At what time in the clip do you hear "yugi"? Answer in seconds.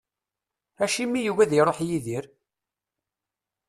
1.25-1.41